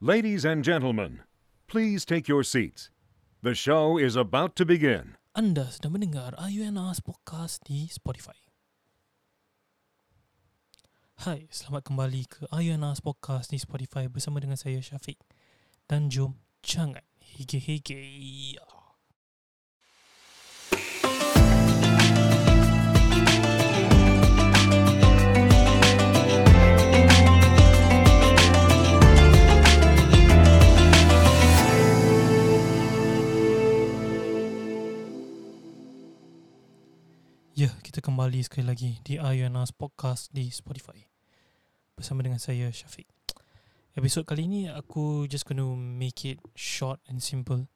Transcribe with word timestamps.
Ladies 0.00 0.48
and 0.48 0.64
gentlemen, 0.64 1.28
please 1.68 2.08
take 2.08 2.24
your 2.24 2.40
seats. 2.40 2.88
The 3.44 3.52
show 3.52 4.00
is 4.00 4.16
about 4.16 4.56
to 4.56 4.64
begin. 4.64 5.20
Anda 5.36 5.68
sedang 5.68 5.92
mendengar 5.92 6.32
IUNAS 6.40 7.04
Podcast 7.04 7.68
di 7.68 7.84
Spotify. 7.84 8.48
Hai, 11.28 11.52
selamat 11.52 11.92
kembali 11.92 12.32
ke 12.32 12.48
IUNAS 12.48 13.04
Podcast 13.04 13.52
di 13.52 13.60
Spotify 13.60 14.08
bersama 14.08 14.40
dengan 14.40 14.56
saya 14.56 14.80
Syafiq. 14.80 15.20
Dan 15.84 16.08
jom, 16.08 16.40
jangan 16.64 17.04
hige-hige. 17.20 18.56
Ya, 37.60 37.68
kita 37.84 38.00
kembali 38.00 38.40
sekali 38.40 38.64
lagi 38.64 39.04
di 39.04 39.20
IUNAS 39.20 39.76
Podcast 39.76 40.32
di 40.32 40.48
Spotify. 40.48 40.96
Bersama 41.92 42.24
dengan 42.24 42.40
saya 42.40 42.72
Syafiq. 42.72 43.04
Episod 43.92 44.24
kali 44.24 44.48
ni 44.48 44.64
aku 44.64 45.28
just 45.28 45.44
gonna 45.44 45.76
make 45.76 46.24
it 46.24 46.40
short 46.56 47.04
and 47.12 47.20
simple 47.20 47.68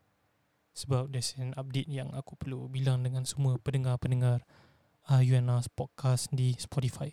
sebab 0.72 1.12
there's 1.12 1.36
an 1.36 1.52
update 1.60 1.84
yang 1.84 2.08
aku 2.16 2.32
perlu 2.32 2.64
bilang 2.72 3.04
dengan 3.04 3.28
semua 3.28 3.60
pendengar-pendengar 3.60 4.48
IUNAS 5.04 5.68
Podcast 5.68 6.32
di 6.32 6.56
Spotify. 6.56 7.12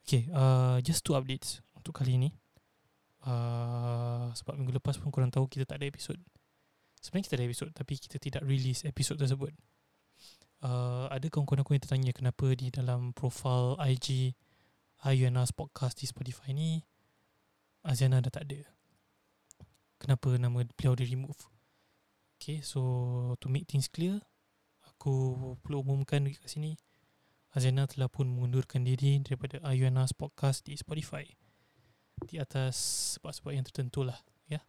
Okay, 0.00 0.32
uh, 0.32 0.80
just 0.80 1.04
two 1.04 1.12
updates 1.12 1.60
untuk 1.76 1.92
kali 1.92 2.16
ini. 2.16 2.32
Uh, 3.20 4.32
sebab 4.32 4.56
minggu 4.56 4.80
lepas 4.80 4.96
pun 4.96 5.12
korang 5.12 5.28
tahu 5.28 5.44
kita 5.44 5.68
tak 5.68 5.84
ada 5.84 5.92
episod. 5.92 6.16
Sebenarnya 7.04 7.28
kita 7.28 7.36
ada 7.36 7.44
episod 7.44 7.68
tapi 7.68 8.00
kita 8.00 8.16
tidak 8.16 8.40
release 8.48 8.80
episod 8.88 9.20
tersebut 9.20 9.52
uh, 10.64 11.06
ada 11.12 11.26
kawan-kawan 11.28 11.60
aku 11.60 11.76
yang 11.76 11.84
tertanya 11.84 12.12
kenapa 12.16 12.46
di 12.56 12.72
dalam 12.72 13.12
profil 13.12 13.76
IG 13.76 14.32
Ayunas 15.04 15.52
Podcast 15.52 16.00
di 16.00 16.08
Spotify 16.08 16.56
ni 16.56 16.80
Aziana 17.84 18.24
dah 18.24 18.32
tak 18.32 18.48
ada. 18.48 18.64
Kenapa 20.00 20.40
nama 20.40 20.64
beliau 20.64 20.96
di 20.96 21.04
remove? 21.04 21.36
Okay, 22.40 22.64
so 22.64 22.80
to 23.44 23.52
make 23.52 23.68
things 23.68 23.92
clear, 23.92 24.24
aku 24.88 25.36
perlu 25.60 25.84
umumkan 25.84 26.24
kat 26.32 26.48
sini 26.48 26.80
Aziana 27.52 27.84
telah 27.84 28.08
pun 28.08 28.26
mengundurkan 28.26 28.82
diri 28.82 29.20
daripada 29.20 29.60
Ayunas 29.62 30.16
Podcast 30.16 30.64
di 30.64 30.74
Spotify 30.74 31.28
di 32.24 32.40
atas 32.40 32.74
sebab-sebab 33.20 33.52
yang 33.52 33.68
tertentu 33.68 34.02
lah 34.02 34.16
ya. 34.48 34.64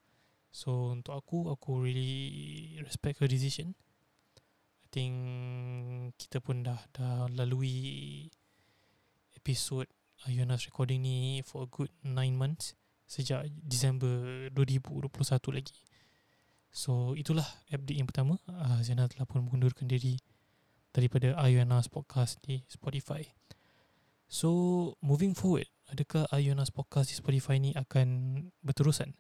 So 0.52 0.92
untuk 0.92 1.16
aku, 1.16 1.50
aku 1.50 1.82
really 1.88 2.76
respect 2.84 3.24
her 3.24 3.32
decision 3.32 3.74
think 4.96 6.16
kita 6.16 6.40
pun 6.40 6.64
dah 6.64 6.80
dah 6.96 7.28
lalui 7.36 8.32
episod 9.36 9.84
Ayunas 10.24 10.64
recording 10.72 11.04
ni 11.04 11.44
for 11.44 11.68
a 11.68 11.70
good 11.70 11.92
9 12.00 12.16
months 12.32 12.80
sejak 13.04 13.52
Disember 13.52 14.48
2021 14.56 15.12
lagi. 15.52 15.76
So 16.72 17.12
itulah 17.20 17.44
update 17.68 18.00
yang 18.00 18.08
pertama. 18.08 18.40
Uh, 18.48 18.80
Zainal 18.80 19.12
telah 19.12 19.28
pun 19.28 19.44
mengundurkan 19.44 19.84
diri 19.84 20.16
daripada 20.96 21.36
Ayunas 21.44 21.92
Podcast 21.92 22.40
di 22.48 22.64
Spotify. 22.72 23.28
So 24.32 24.50
moving 25.04 25.36
forward, 25.36 25.68
adakah 25.92 26.24
Ayunas 26.32 26.72
Podcast 26.72 27.12
di 27.12 27.20
Spotify 27.20 27.60
ni 27.60 27.76
akan 27.76 28.08
berterusan? 28.64 29.12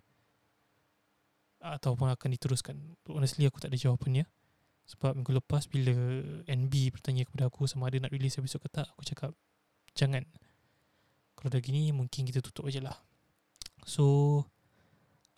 Ataupun 1.59 2.15
akan 2.15 2.29
diteruskan? 2.31 2.95
Honestly 3.11 3.43
aku 3.43 3.59
tak 3.59 3.75
ada 3.75 3.77
jawapannya. 3.77 4.23
Sebab 4.85 5.17
minggu 5.17 5.33
lepas 5.33 5.65
bila 5.65 5.93
NB 6.45 6.73
bertanya 6.93 7.25
kepada 7.25 7.49
aku 7.49 7.65
sama 7.65 7.89
ada 7.89 8.05
nak 8.05 8.13
release 8.13 8.37
episod 8.37 8.61
ke 8.61 8.69
tak, 8.69 8.85
aku 8.93 9.01
cakap 9.01 9.31
jangan. 9.97 10.21
Kalau 11.33 11.49
dah 11.49 11.61
gini 11.61 11.89
mungkin 11.89 12.29
kita 12.29 12.45
tutup 12.45 12.69
aje 12.69 12.85
lah. 12.85 12.93
So 13.89 14.05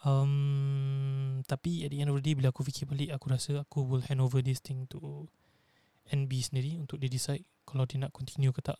um, 0.03 1.43
tapi 1.47 1.87
at 1.87 1.95
the 1.95 2.03
end 2.03 2.11
of 2.11 2.19
the 2.19 2.23
day 2.23 2.35
bila 2.35 2.51
aku 2.51 2.67
fikir 2.67 2.87
balik 2.91 3.15
aku 3.15 3.25
rasa 3.31 3.63
aku 3.63 3.87
will 3.87 4.03
hand 4.03 4.19
over 4.19 4.43
this 4.43 4.59
thing 4.59 4.83
to 4.91 5.31
NB 6.11 6.31
sendiri 6.43 6.75
untuk 6.79 6.99
dia 6.99 7.07
decide 7.07 7.43
kalau 7.63 7.87
dia 7.87 8.03
nak 8.03 8.11
continue 8.11 8.51
ke 8.51 8.59
tak. 8.59 8.79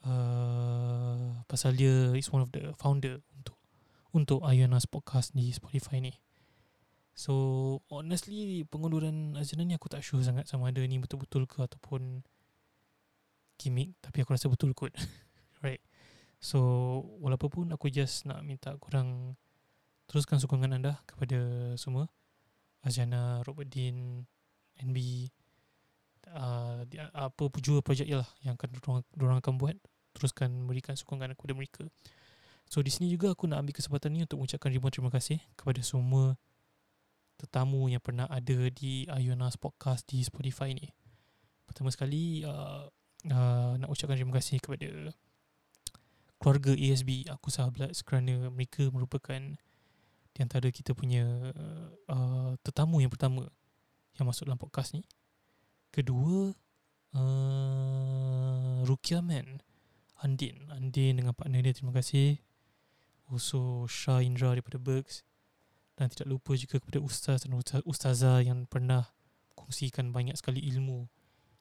Uh, 0.00 1.42
pasal 1.44 1.76
dia 1.76 2.14
is 2.16 2.30
one 2.30 2.46
of 2.46 2.50
the 2.54 2.70
founder 2.78 3.20
untuk 3.34 3.58
untuk 4.14 4.40
Ayunas 4.46 4.86
podcast 4.86 5.34
di 5.34 5.50
Spotify 5.50 5.98
ni. 5.98 6.14
So 7.20 7.34
honestly 7.92 8.64
pengunduran 8.64 9.36
Azina 9.36 9.60
ni 9.60 9.76
aku 9.76 9.92
tak 9.92 10.00
sure 10.00 10.24
sangat 10.24 10.48
sama 10.48 10.72
ada 10.72 10.80
ni 10.80 10.96
betul-betul 10.96 11.44
ke 11.44 11.60
ataupun 11.60 12.24
gimmick 13.60 13.92
tapi 14.00 14.24
aku 14.24 14.32
rasa 14.32 14.48
betul 14.48 14.72
kot. 14.72 14.96
right. 15.64 15.84
So 16.40 16.56
walaupun 17.20 17.52
pun 17.52 17.66
aku 17.76 17.92
just 17.92 18.24
nak 18.24 18.40
minta 18.40 18.72
kurang 18.80 19.36
teruskan 20.08 20.40
sokongan 20.40 20.80
anda 20.80 20.96
kepada 21.04 21.36
semua 21.76 22.08
Azana, 22.80 23.44
Robert 23.44 23.68
Dean, 23.68 24.24
NB 24.80 25.28
uh, 26.32 26.88
apa 27.12 27.52
jua 27.60 27.84
projek 27.84 28.08
lah 28.08 28.24
yang 28.40 28.56
akan 28.56 29.04
dorang 29.12 29.44
akan 29.44 29.60
buat 29.60 29.76
teruskan 30.16 30.64
berikan 30.64 30.96
sokongan 30.96 31.36
kepada 31.36 31.52
mereka. 31.52 31.84
So 32.64 32.80
di 32.80 32.88
sini 32.88 33.12
juga 33.12 33.36
aku 33.36 33.44
nak 33.44 33.60
ambil 33.60 33.76
kesempatan 33.76 34.16
ni 34.16 34.24
untuk 34.24 34.40
mengucapkan 34.40 34.72
ribuan 34.72 34.88
terima 34.88 35.12
kasih 35.12 35.36
kepada 35.52 35.84
semua 35.84 36.40
tetamu 37.40 37.88
yang 37.88 38.04
pernah 38.04 38.28
ada 38.28 38.68
di 38.68 39.08
Ayunas 39.08 39.56
Podcast 39.56 40.04
di 40.04 40.20
Spotify 40.20 40.76
ni. 40.76 40.92
Pertama 41.64 41.88
sekali 41.88 42.44
uh, 42.44 42.84
uh, 43.32 43.72
nak 43.80 43.88
ucapkan 43.88 44.20
terima 44.20 44.36
kasih 44.36 44.60
kepada 44.60 45.16
keluarga 46.36 46.76
ASB 46.76 47.24
aku 47.32 47.48
sahabat 47.48 47.96
kerana 48.04 48.52
mereka 48.52 48.92
merupakan 48.92 49.40
di 50.30 50.38
antara 50.44 50.68
kita 50.68 50.92
punya 50.92 51.24
uh, 52.12 52.52
tetamu 52.60 53.00
yang 53.00 53.08
pertama 53.08 53.48
yang 54.20 54.28
masuk 54.28 54.44
dalam 54.44 54.60
podcast 54.60 54.92
ni. 54.92 55.00
Kedua 55.88 56.52
uh, 57.16 58.78
Rukia 58.84 59.24
Man 59.24 59.64
Andin 60.20 60.68
Andin 60.70 61.18
dengan 61.18 61.32
partner 61.34 61.64
dia 61.64 61.74
terima 61.74 61.90
kasih 61.96 62.38
Also 63.32 63.88
Shah 63.90 64.22
Indra 64.22 64.54
daripada 64.54 64.78
Bergs 64.78 65.26
dan 66.00 66.08
tidak 66.08 66.32
lupa 66.32 66.56
juga 66.56 66.80
kepada 66.80 66.96
ustaz 67.04 67.44
dan 67.44 67.52
ustazah 67.84 68.40
yang 68.40 68.64
pernah 68.64 69.12
kongsikan 69.52 70.16
banyak 70.16 70.32
sekali 70.32 70.64
ilmu 70.72 71.04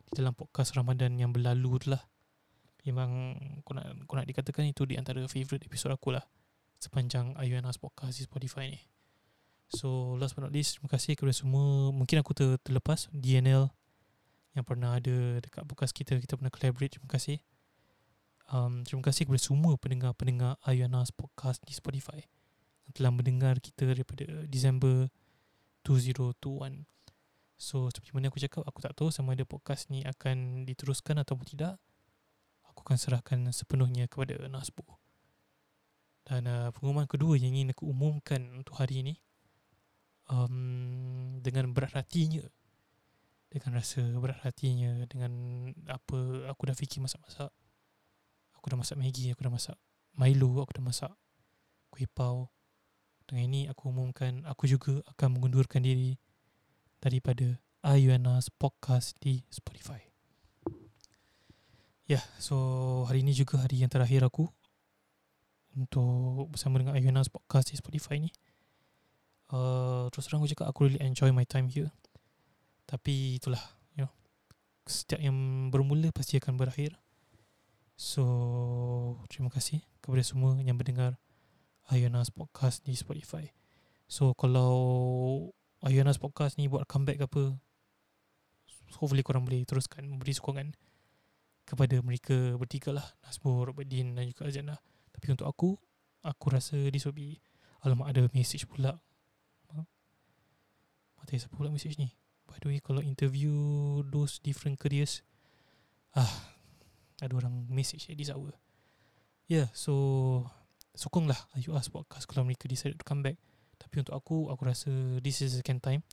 di 0.07 0.11
dalam 0.16 0.31
podcast 0.31 0.79
Ramadan 0.79 1.19
yang 1.19 1.35
berlalu 1.35 1.75
tu 1.83 1.91
lah. 1.91 2.00
Memang 2.88 3.35
aku 3.59 3.75
nak, 3.75 4.07
aku 4.07 4.13
nak 4.16 4.27
dikatakan 4.31 4.63
itu 4.72 4.88
di 4.88 4.95
antara 4.95 5.19
favourite 5.27 5.67
episod 5.67 5.91
aku 5.91 6.16
lah 6.16 6.23
sepanjang 6.79 7.35
Ayuanas 7.35 7.75
Podcast 7.75 8.16
di 8.16 8.23
Spotify 8.23 8.72
ni. 8.72 8.79
So 9.75 10.16
last 10.16 10.39
but 10.39 10.47
not 10.47 10.56
least, 10.56 10.79
terima 10.79 10.88
kasih 10.88 11.19
kepada 11.19 11.35
semua. 11.35 11.91
Mungkin 11.91 12.23
aku 12.23 12.31
ter, 12.31 12.56
terlepas 12.63 13.11
DNL 13.11 13.67
yang 14.56 14.63
pernah 14.63 14.95
ada 14.95 15.44
dekat 15.44 15.67
podcast 15.67 15.91
kita. 15.91 16.16
Kita 16.16 16.39
pernah 16.39 16.50
collaborate. 16.50 16.95
Terima 16.95 17.11
kasih. 17.11 17.44
Um, 18.50 18.88
terima 18.88 19.03
kasih 19.03 19.27
kepada 19.27 19.44
semua 19.44 19.75
pendengar-pendengar 19.75 20.57
Ayuanas 20.63 21.11
Podcast 21.11 21.59
di 21.67 21.75
Spotify 21.75 22.38
telah 22.94 23.11
mendengar 23.13 23.57
kita 23.61 23.89
daripada 23.89 24.25
Disember 24.45 25.07
2021. 25.83 26.85
So 27.59 27.91
seperti 27.91 28.16
mana 28.16 28.31
aku 28.31 28.39
cakap 28.39 28.63
aku 28.63 28.79
tak 28.79 28.95
tahu 28.95 29.11
sama 29.11 29.35
ada 29.35 29.44
podcast 29.44 29.91
ni 29.91 30.05
akan 30.07 30.63
diteruskan 30.63 31.19
ataupun 31.19 31.45
tidak. 31.45 31.75
Aku 32.72 32.85
akan 32.85 32.97
serahkan 32.97 33.39
sepenuhnya 33.51 34.07
kepada 34.07 34.39
Nasbu. 34.47 34.85
Dan 36.23 36.45
uh, 36.45 36.69
pengumuman 36.72 37.09
kedua 37.09 37.36
yang 37.36 37.57
ingin 37.57 37.74
aku 37.74 37.89
umumkan 37.89 38.39
untuk 38.53 38.77
hari 38.77 39.01
ini 39.01 39.15
um, 40.30 41.41
dengan 41.41 41.74
berat 41.74 41.97
hatinya 41.97 42.45
dengan 43.50 43.81
rasa 43.81 44.06
berat 44.21 44.45
hatinya 44.45 45.09
dengan 45.09 45.33
apa 45.89 46.45
aku 46.53 46.69
dah 46.69 46.77
fikir 46.77 47.01
masak-masak 47.01 47.50
aku 48.53 48.65
dah 48.69 48.77
masak 48.77 48.97
Maggi 49.01 49.33
aku 49.33 49.41
dah 49.41 49.53
masak 49.53 49.77
Milo 50.13 50.62
aku 50.62 50.77
dah 50.77 50.86
masak 50.86 51.13
kuih 51.89 52.06
pau 52.06 52.53
dengan 53.29 53.45
ini 53.45 53.61
aku 53.69 53.93
umumkan 53.93 54.41
aku 54.49 54.65
juga 54.65 55.05
akan 55.13 55.37
mengundurkan 55.37 55.85
diri 55.85 56.17
daripada 56.97 57.61
Ayuanas 57.85 58.49
Podcast 58.49 59.13
di 59.21 59.45
Spotify. 59.53 60.01
Ya, 62.09 62.17
yeah, 62.17 62.25
so 62.41 62.57
hari 63.05 63.21
ini 63.21 63.37
juga 63.37 63.61
hari 63.61 63.85
yang 63.85 63.93
terakhir 63.93 64.25
aku 64.25 64.49
untuk 65.77 66.49
bersama 66.49 66.81
dengan 66.81 66.97
Ayuanas 66.97 67.29
Podcast 67.29 67.69
di 67.69 67.77
Spotify 67.77 68.17
ni. 68.17 68.33
Uh, 69.53 70.09
terus 70.09 70.25
terang 70.25 70.41
aku 70.41 70.49
cakap 70.49 70.65
aku 70.73 70.89
really 70.89 71.01
enjoy 71.05 71.29
my 71.29 71.45
time 71.45 71.69
here. 71.69 71.93
Tapi 72.89 73.37
itulah, 73.37 73.61
you 73.93 74.01
know, 74.01 74.11
setiap 74.89 75.21
yang 75.21 75.69
bermula 75.69 76.09
pasti 76.09 76.41
akan 76.41 76.57
berakhir. 76.57 76.97
So, 77.93 78.25
terima 79.29 79.53
kasih 79.53 79.85
kepada 80.01 80.25
semua 80.25 80.57
yang 80.57 80.81
mendengar 80.81 81.21
Ayuna's 81.89 82.30
podcast 82.30 82.86
di 82.86 82.94
Spotify. 82.94 83.50
So 84.06 84.38
kalau 84.38 84.74
Ayuna's 85.81 86.21
podcast 86.21 86.62
ni 86.62 86.69
buat 86.69 86.86
comeback 86.86 87.18
ke 87.18 87.25
apa, 87.25 87.44
hopefully 89.01 89.25
korang 89.25 89.45
boleh 89.45 89.65
teruskan 89.65 90.06
memberi 90.06 90.38
sokongan 90.38 90.77
kepada 91.65 92.01
mereka 92.06 92.57
bertiga 92.57 92.94
lah. 92.94 93.06
Nasbur, 93.25 93.74
Robert 93.74 93.89
Din 93.89 94.18
dan 94.18 94.25
juga 94.25 94.50
Azana 94.50 94.77
Tapi 95.13 95.33
untuk 95.33 95.45
aku 95.45 95.77
Aku 96.25 96.51
rasa 96.51 96.75
this 96.89 97.06
will 97.06 97.15
be 97.15 97.38
Alamak 97.86 98.12
ada 98.12 98.27
message 98.36 98.68
pula. 98.68 99.00
Mata 101.15 101.31
siapa 101.31 101.56
pula 101.56 101.71
message 101.71 101.95
ni? 101.95 102.12
By 102.50 102.57
the 102.59 102.74
way 102.74 102.80
kalau 102.81 103.00
interview 103.06 103.53
Those 104.09 104.41
different 104.41 104.81
careers 104.81 105.21
Ah 106.13 106.57
Ada 107.21 107.33
orang 107.38 107.69
message 107.69 108.09
at 108.09 108.18
this 108.18 108.33
hour. 108.33 108.57
Yeah 109.45 109.69
so 109.71 110.50
Sokonglah 111.00 111.40
Us 111.56 111.88
Podcast 111.88 112.28
Kalau 112.28 112.44
mereka 112.44 112.68
decide 112.68 112.92
to 113.00 113.07
come 113.07 113.24
back. 113.24 113.40
Tapi 113.80 114.04
untuk 114.04 114.19
aku 114.19 114.51
Aku 114.51 114.68
rasa 114.68 114.92
This 115.24 115.40
is 115.40 115.56
the 115.56 115.63
second 115.63 115.80
time 115.80 116.04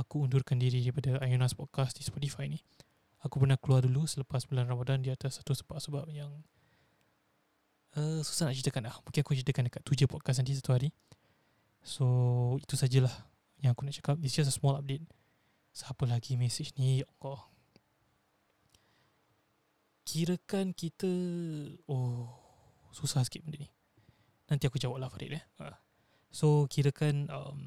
Aku 0.00 0.24
undurkan 0.24 0.56
diri 0.56 0.80
Daripada 0.80 1.20
Ayunas 1.20 1.52
Podcast 1.52 2.00
Di 2.00 2.08
Spotify 2.08 2.48
ni. 2.48 2.56
Aku 3.20 3.36
pernah 3.36 3.60
keluar 3.60 3.84
dulu 3.84 4.08
Selepas 4.08 4.48
bulan 4.48 4.64
Ramadan 4.64 5.04
Di 5.04 5.12
atas 5.12 5.44
satu 5.44 5.52
sebab-sebab 5.52 6.08
yang 6.08 6.32
uh, 8.00 8.24
Susah 8.24 8.48
nak 8.48 8.56
ceritakan 8.56 8.88
lah. 8.88 8.96
Mungkin 9.04 9.20
aku 9.20 9.36
ceritakan 9.36 9.68
Dekat 9.68 9.84
tujuh 9.84 10.08
podcast 10.08 10.40
nanti 10.40 10.56
Satu 10.56 10.72
hari. 10.72 10.88
So 11.84 12.06
Itu 12.64 12.80
sajalah 12.80 13.12
Yang 13.60 13.70
aku 13.76 13.82
nak 13.84 13.94
cakap. 14.00 14.16
It's 14.24 14.32
just 14.32 14.48
a 14.48 14.54
small 14.56 14.80
update. 14.80 15.04
Siapa 15.76 16.08
lagi 16.08 16.40
message 16.40 16.72
ni? 16.80 17.04
Ya 17.04 17.06
Allah. 17.20 17.44
Kirakan 20.08 20.72
kita 20.72 21.12
Oh 21.84 22.32
Susah 22.88 23.20
sikit 23.20 23.44
benda 23.44 23.60
ni 23.60 23.77
Nanti 24.48 24.64
aku 24.64 24.80
jawab 24.80 25.00
lah 25.00 25.12
Farid 25.12 25.36
eh. 25.36 25.44
Uh. 25.60 25.76
So 26.32 26.68
kirakan 26.68 27.28
um, 27.32 27.60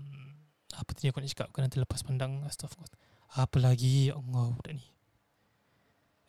Apa 0.78 0.94
tadi 0.94 1.10
aku 1.10 1.22
nak 1.22 1.30
cakap? 1.34 1.48
Kan 1.54 1.66
nanti 1.66 1.82
lepas 1.82 2.02
pandang 2.06 2.46
Astagfirullah 2.46 2.90
Apa 3.38 3.58
lagi? 3.62 4.10
Ya 4.10 4.18
Allah 4.18 4.54
budak 4.54 4.74
ni. 4.78 4.86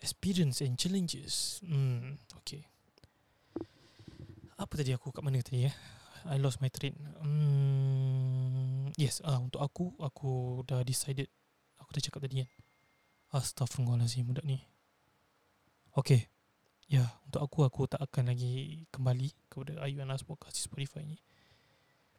Experience 0.01 0.61
and 0.65 0.77
challenges. 0.77 1.61
Hmm 1.65 2.21
Okay 2.45 2.65
Apa 4.57 4.73
tadi 4.77 4.93
aku 4.93 5.13
kat 5.13 5.25
mana 5.25 5.41
tadi 5.41 5.69
eh 5.69 5.77
I 6.23 6.39
lost 6.39 6.63
my 6.63 6.71
train. 6.71 6.95
Hmm, 7.19 8.95
Yes 8.95 9.19
ah, 9.27 9.43
Untuk 9.43 9.59
aku 9.59 9.93
Aku 9.99 10.63
dah 10.69 10.85
decided. 10.87 11.27
Aku 11.81 11.91
dah 11.93 12.03
cakap 12.05 12.25
tadi 12.25 12.45
kan. 12.45 12.51
Astagfirullahaladzim 13.33 14.29
budak 14.29 14.45
ni. 14.45 14.61
Okay 15.93 16.32
Ya, 16.93 17.09
untuk 17.25 17.41
aku 17.41 17.65
aku 17.65 17.81
tak 17.89 18.05
akan 18.05 18.37
lagi 18.37 18.85
kembali 18.93 19.33
kepada 19.49 19.81
Ayu 19.81 20.05
Anas 20.05 20.29
podcast 20.29 20.61
di 20.61 20.69
Spotify 20.69 21.01
ni. 21.01 21.17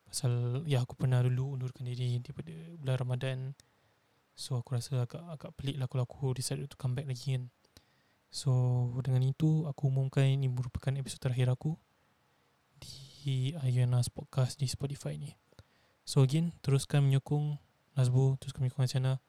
Pasal 0.09 0.65
ya 0.65 0.81
aku 0.81 0.97
pernah 0.97 1.21
dulu 1.21 1.53
undurkan 1.53 1.85
diri 1.85 2.17
daripada 2.17 2.49
bulan 2.81 2.97
Ramadan. 2.97 3.39
So 4.33 4.57
aku 4.57 4.73
rasa 4.73 5.05
agak 5.05 5.21
agak 5.29 5.53
pelik 5.61 5.77
lah 5.77 5.85
kalau 5.85 6.09
aku 6.09 6.33
decide 6.33 6.65
to 6.65 6.73
come 6.73 6.97
back 6.97 7.05
lagi 7.05 7.37
kan. 7.37 7.53
So 8.33 8.49
dengan 9.05 9.21
itu 9.21 9.69
aku 9.69 9.93
umumkan 9.93 10.25
ini 10.25 10.49
merupakan 10.49 10.89
episod 10.97 11.21
terakhir 11.21 11.53
aku 11.53 11.77
di 12.81 13.53
Ayu 13.61 13.85
Anas 13.85 14.09
podcast 14.09 14.57
di 14.57 14.65
Spotify 14.65 15.21
ni. 15.21 15.37
So 16.01 16.25
again, 16.25 16.49
teruskan 16.65 17.05
menyokong 17.05 17.61
Nazbu, 17.93 18.41
teruskan 18.41 18.65
menyokong 18.65 18.89
Asiana, 18.89 19.21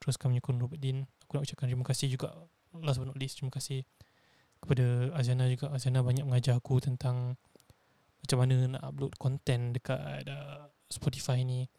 teruskan 0.00 0.32
menyokong 0.32 0.56
Robert 0.64 0.80
Din. 0.80 1.04
Aku 1.28 1.36
nak 1.36 1.44
ucapkan 1.44 1.68
terima 1.68 1.84
kasih 1.84 2.08
juga 2.08 2.32
last 2.72 2.96
but 2.96 3.12
not 3.12 3.20
least, 3.20 3.36
terima 3.36 3.52
kasih 3.52 3.84
kepada 4.60 5.14
Azana 5.14 5.46
juga. 5.46 5.70
Azana 5.70 6.02
banyak 6.02 6.26
mengajar 6.26 6.58
aku 6.58 6.82
tentang 6.82 7.38
macam 8.22 8.38
mana 8.42 8.76
nak 8.76 8.82
upload 8.82 9.14
content 9.16 9.74
dekat 9.78 10.26
uh, 10.28 10.68
Spotify 10.90 11.42
ni. 11.46 11.70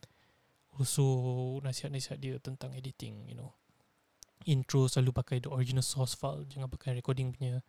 Also 0.79 1.03
nasihat-nasihat 1.61 2.17
dia 2.17 2.35
tentang 2.39 2.71
editing 2.71 3.27
you 3.27 3.35
know. 3.35 3.51
Intro 4.47 4.87
selalu 4.87 5.11
pakai 5.11 5.37
the 5.43 5.51
original 5.51 5.83
source 5.83 6.15
file 6.15 6.47
jangan 6.47 6.71
pakai 6.71 6.95
recording 6.95 7.35
punya. 7.35 7.59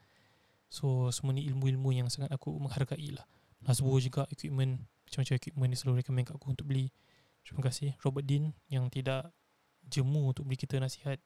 So 0.71 1.11
semua 1.11 1.35
ni 1.35 1.43
ilmu-ilmu 1.51 1.91
yang 1.91 2.07
sangat 2.07 2.31
aku 2.31 2.55
menghargai 2.55 3.11
lah. 3.11 3.27
Nasbo 3.67 3.93
juga 3.99 4.25
equipment 4.31 4.87
macam-macam 5.05 5.35
equipment 5.37 5.69
dia 5.75 5.79
selalu 5.83 5.95
recommend 6.01 6.25
kat 6.31 6.35
aku 6.39 6.47
untuk 6.55 6.67
beli. 6.71 6.95
Terima 7.43 7.67
kasih 7.67 7.99
Robert 8.07 8.25
Dean 8.25 8.55
yang 8.71 8.87
tidak 8.87 9.35
jemu 9.91 10.31
untuk 10.31 10.47
beri 10.47 10.57
kita 10.57 10.79
nasihat 10.79 11.19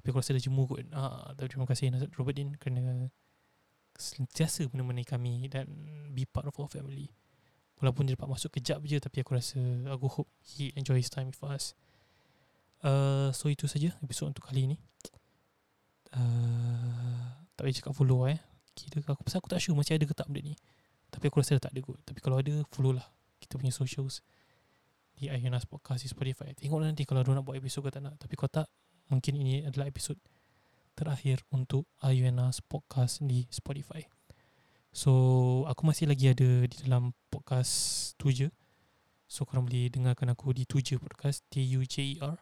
tapi 0.00 0.16
aku 0.16 0.24
rasa 0.24 0.32
dah 0.32 0.40
jemu 0.40 0.64
kot 0.64 0.80
ha, 0.96 1.36
Terima 1.36 1.68
kasih 1.68 1.92
Robert 2.16 2.32
Din 2.32 2.56
Kerana 2.56 3.12
Sentiasa 3.92 4.64
menemani 4.72 5.04
kami 5.04 5.44
Dan 5.52 5.68
Be 6.16 6.24
part 6.24 6.48
of 6.48 6.56
our 6.56 6.72
family. 6.72 7.12
Walaupun 7.76 8.08
dia 8.08 8.16
dapat 8.16 8.32
masuk 8.32 8.56
kejap 8.56 8.80
je 8.80 8.96
Tapi 8.96 9.20
aku 9.20 9.36
rasa 9.36 9.60
Aku 9.92 10.08
hope 10.08 10.32
He 10.40 10.72
enjoy 10.72 10.96
his 10.96 11.12
time 11.12 11.28
with 11.28 11.44
us. 11.44 11.76
Uh, 12.80 13.28
So 13.36 13.52
itu 13.52 13.68
saja 13.68 13.92
Episod 14.00 14.32
untuk 14.32 14.48
kali 14.48 14.72
ini. 14.72 14.76
Uh, 16.16 17.44
Tak 17.52 17.68
boleh 17.68 17.76
cakap 17.76 17.92
follow 17.92 18.24
eh. 18.24 18.40
Kira 18.72 19.04
aku 19.04 19.20
pasal 19.20 19.44
aku 19.44 19.52
tak 19.52 19.60
sure 19.60 19.76
Masih 19.76 20.00
ada 20.00 20.08
ke 20.08 20.16
tak 20.16 20.32
benda 20.32 20.48
ni. 20.48 20.56
Tapi 21.12 21.28
aku 21.28 21.44
rasa 21.44 21.60
dah 21.60 21.68
tak 21.68 21.76
ada 21.76 21.84
kot 21.84 22.00
Tapi 22.08 22.24
kalau 22.24 22.40
ada 22.40 22.64
Follow 22.72 22.96
lah. 22.96 23.04
Kita 23.36 23.60
punya 23.60 23.76
socials. 23.76 24.24
Di 25.20 25.28
Ayunas 25.28 25.68
Podcast 25.68 26.00
Di 26.00 26.08
Spotify. 26.08 26.56
Tengok 26.56 26.88
nanti 26.88 27.04
Kalau 27.04 27.20
ada 27.20 27.36
nak 27.36 27.44
buat 27.44 27.60
episod 27.60 27.84
ke 27.84 27.92
tak 27.92 28.00
nak. 28.00 28.16
Tapi 28.16 28.32
kalau 28.32 28.64
tak 28.64 28.68
mungkin 29.10 29.34
ini 29.34 29.66
adalah 29.66 29.90
episod 29.90 30.14
terakhir 30.94 31.42
untuk 31.50 31.90
Ayuena's 31.98 32.62
podcast 32.62 33.18
di 33.26 33.50
Spotify. 33.50 34.06
So, 34.90 35.10
aku 35.70 35.86
masih 35.86 36.06
lagi 36.10 36.30
ada 36.30 36.66
di 36.66 36.76
dalam 36.86 37.14
podcast 37.30 38.14
Tuja. 38.18 38.50
So, 39.30 39.46
korang 39.46 39.66
boleh 39.66 39.90
dengarkan 39.90 40.34
aku 40.34 40.50
di 40.50 40.66
Tuja 40.66 40.98
Podcast, 40.98 41.46
T-U-J-E-R. 41.50 42.38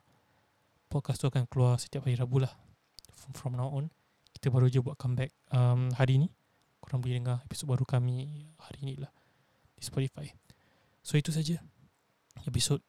Podcast 0.88 1.20
tu 1.20 1.28
akan 1.28 1.44
keluar 1.48 1.76
setiap 1.76 2.08
hari 2.08 2.16
Rabu 2.16 2.40
lah. 2.40 2.52
From, 3.12 3.32
from 3.36 3.52
now 3.56 3.68
on. 3.68 3.92
Kita 4.32 4.48
baru 4.48 4.72
je 4.72 4.80
buat 4.80 4.96
comeback 4.96 5.32
um, 5.52 5.92
hari 5.96 6.20
ni. 6.20 6.28
Korang 6.80 7.04
boleh 7.04 7.20
dengar 7.20 7.44
episod 7.44 7.68
baru 7.68 7.84
kami 7.84 8.48
hari 8.60 8.80
ni 8.80 8.94
lah. 8.96 9.12
Di 9.76 9.84
Spotify. 9.84 10.32
So, 11.04 11.20
itu 11.20 11.32
saja. 11.32 11.60
Episod 12.48 12.80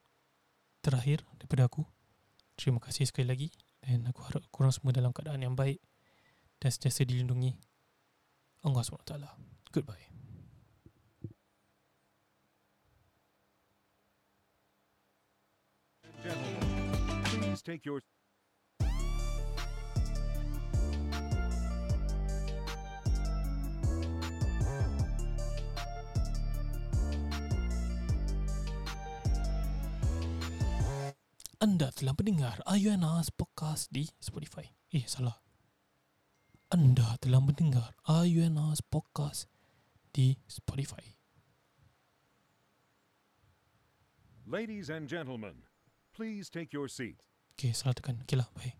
terakhir 0.79 1.27
daripada 1.35 1.67
aku. 1.67 1.83
Terima 2.55 2.79
kasih 2.79 3.07
sekali 3.07 3.27
lagi. 3.27 3.47
Dan 3.79 4.05
aku 4.05 4.21
harap 4.27 4.43
korang 4.51 4.73
semua 4.75 4.91
dalam 4.93 5.15
keadaan 5.15 5.41
yang 5.41 5.55
baik 5.55 5.79
dan 6.59 6.69
sentiasa 6.69 7.07
dilindungi 7.07 7.55
Allah 8.67 8.83
SWT. 8.83 9.15
Goodbye. 9.71 10.05
Please 17.29 17.63
take 17.63 17.87
your 17.87 18.03
Anda 31.59 31.91
telah 31.91 32.15
mendengar 32.15 32.63
Ayuana's 32.63 33.27
podcast 33.35 33.91
di 33.91 34.07
Spotify. 34.23 34.63
Eh, 34.95 35.03
salah. 35.03 35.43
Anda 36.71 37.19
telah 37.19 37.43
mendengar 37.43 37.99
Ayuana's 38.07 38.79
podcast 38.79 39.51
di 40.15 40.39
Spotify. 40.47 41.19
Ladies 44.47 44.87
and 44.87 45.11
gentlemen, 45.11 45.67
please 46.15 46.47
take 46.47 46.71
your 46.71 46.87
seats. 46.87 47.27
Okay, 47.59 47.75
salah 47.75 47.91
tekan. 47.91 48.23
Okay 48.23 48.39
lah, 48.39 48.47
bye. 48.55 48.79